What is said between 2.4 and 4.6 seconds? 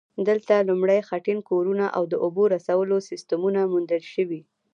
رسولو سیستمونه موندل شوي